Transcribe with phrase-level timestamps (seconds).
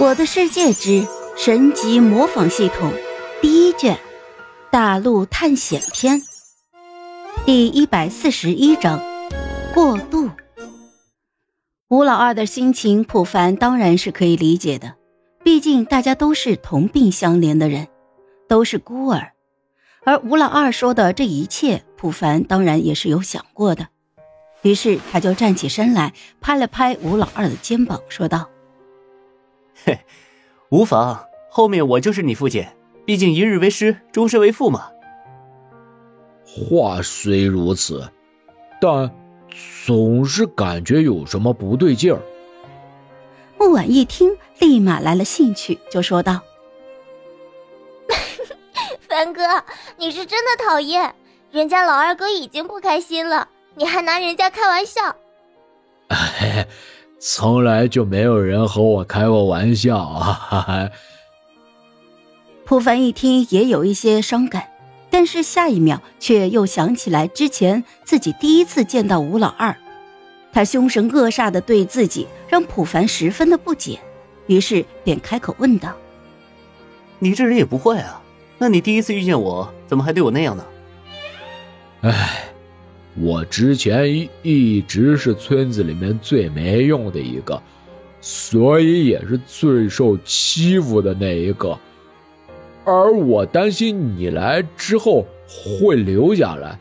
[0.00, 1.06] 我的世界之
[1.36, 2.90] 神级模仿系统
[3.42, 3.98] 第一卷
[4.70, 6.22] 大陆探险篇
[7.44, 9.02] 第一百四十一章
[9.74, 10.30] 过渡。
[11.90, 14.94] 吴老二的心情，普凡当然是可以理解的。
[15.44, 17.88] 毕竟大家都是同病相怜的人，
[18.48, 19.32] 都是孤儿。
[20.06, 23.88] 而吴老二说的这一切，普凡当然也是有想过的。
[24.62, 28.48] 于是他就站起身来，拍了拍吴老二的肩膀，说道。
[29.84, 29.98] 嘿，
[30.70, 32.66] 无妨，后面我就是你父亲，
[33.04, 34.90] 毕竟一日为师，终身为父嘛。
[36.46, 38.10] 话虽如此，
[38.80, 39.10] 但
[39.84, 42.20] 总是感觉有什么不对劲儿。
[43.58, 46.40] 木婉一听，立马来了兴趣，就说道
[49.08, 49.42] ：“凡哥，
[49.96, 51.14] 你是真的讨厌，
[51.50, 55.16] 人家老二哥已经不开心了，你还拿人家开玩笑。”
[57.22, 60.88] 从来就没有人和我开过玩笑啊！
[62.64, 64.70] 蒲凡一听也有一些伤感，
[65.10, 69.76] 但是下一秒却又想起来之前自己第一次见到吴老二，
[70.50, 74.00] 他凶神恶煞的对自己，让蒲凡十分的不解，
[74.46, 75.92] 于是便开口问道
[77.20, 78.22] ：“你这人也不坏啊，
[78.56, 80.64] 那你第一次遇见我，怎么还对我那样呢？”
[82.00, 82.49] 唉。
[83.20, 87.62] 我之前一一直是村子里面最没用的一个，
[88.20, 91.78] 所以也是最受欺负的那一个。
[92.84, 96.78] 而我担心你来之后会留下来，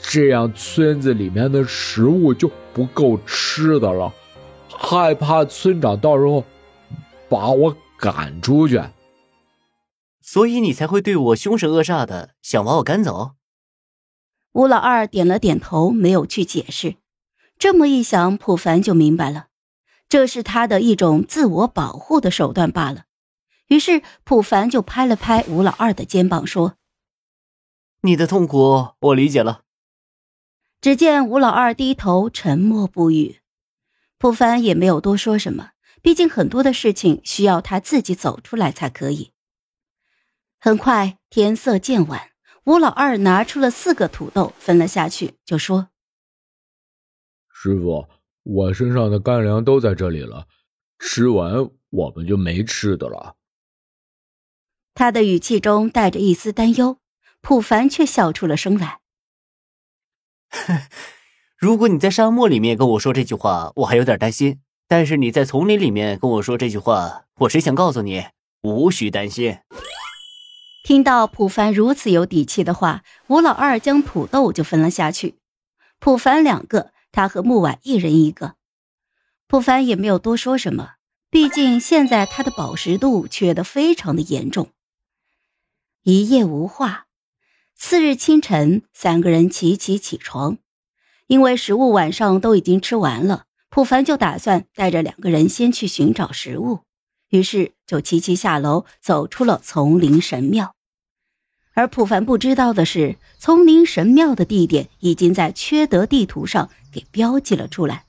[0.00, 4.12] 这样村子里面的食物就不够吃的了，
[4.68, 6.44] 害怕村长到时候
[7.28, 8.80] 把我赶出去，
[10.22, 13.32] 所以你才会对我凶神恶煞的，想把我赶走。
[14.54, 16.94] 吴老二点了点头，没有去解释。
[17.58, 19.48] 这么一想，普凡就明白了，
[20.08, 23.06] 这是他的一种自我保护的手段罢了。
[23.66, 26.76] 于是，普凡就拍了拍吴老二的肩膀，说
[28.02, 29.62] ：“你的痛苦我理解了。”
[30.80, 33.40] 只见吴老二低头沉默不语，
[34.18, 39.32] 普凡也没有多说什么，毕竟很多的事情需要他自己走出来才可以。
[40.60, 42.30] 很快，天色渐晚。
[42.64, 45.88] 吴老二拿出了四个土豆，分了下去，就说
[47.52, 48.08] ：“师傅，
[48.42, 50.46] 我身上的干粮都在这里了，
[50.98, 53.36] 吃完我们就没吃的了。”
[54.94, 56.96] 他的语气中带着一丝担忧，
[57.42, 59.00] 普凡却笑出了声来：
[61.58, 64.54] “如果你在沙漠里面跟我说这句话，我还有点担心；
[64.88, 68.24] 但是你在丛林里面跟我说这句话，我只想告诉你，
[68.62, 69.58] 无需担心。”
[70.84, 75.36] 听到普凡如此有底气的话，吴老二将土豆就分了下去。
[75.98, 78.56] 普凡两个，他和木婉一人一个。
[79.48, 80.96] 普凡也没有多说什么，
[81.30, 84.68] 毕竟现在他的饱食度缺得非常的严重。
[86.02, 87.06] 一夜无话。
[87.74, 90.58] 次日清晨，三个人齐齐起床，
[91.26, 96.80] 因为食物晚上都已经吃完了，普凡就打算带着两个人先去寻找食物。
[97.30, 100.74] 于是就齐齐下楼，走出了丛林神庙。
[101.72, 108.04] 而普凡不知道的是，丛林神庙的地点已经在缺德地图上给标记了出来。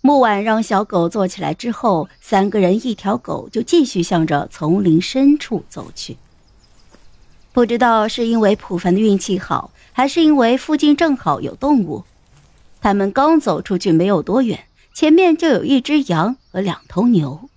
[0.00, 6.16] 木婉让小狗坐起来之后，三个人一条狗就继续向着丛林深处走去。
[7.52, 12.04] 不知道是因为普凡的运气好，还是因为附近正好有动物，
[12.80, 17.48] 他们刚走出去没有多远，前面就有一只羊和两头牛。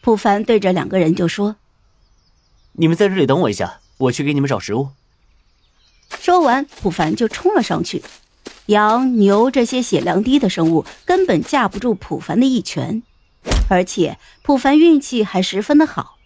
[0.00, 1.56] 普凡对着两个人就说
[2.72, 4.88] ：“你们在这里等我一下，我去给你们找食物。”
[6.18, 8.02] 说完，普凡就冲了上去。
[8.66, 13.02] 羊、牛这些血量低的生物根本架不住普凡的一拳，
[13.68, 16.16] 而且普凡运气还十分的好，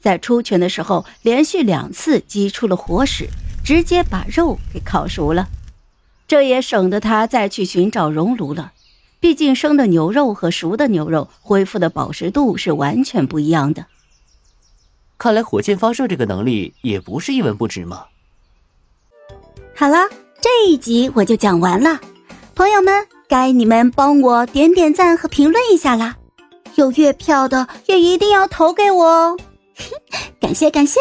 [0.00, 3.30] 在出拳的时候连续两次击出了火矢，
[3.64, 5.48] 直接把肉给烤熟了。
[6.28, 8.73] 这也省得他再去寻找熔炉了。
[9.24, 13.86] 毕竟生的牛肉和熟的牛肉恢复的饱食度是完全不一样的。
[15.16, 18.04] 看来火箭发射这个能力也不是一文不值嘛。
[19.74, 19.96] 好了，
[20.42, 21.98] 这一集我就讲完了，
[22.54, 26.16] 朋友们，该你们帮我点点赞和评论一下啦，
[26.74, 29.38] 有月票的也一定要投给我哦，
[30.38, 31.00] 感 谢感谢。